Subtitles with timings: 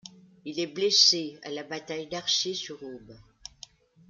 [0.45, 3.15] Il est blessé à la Bataille d'Arcis-sur-Aube.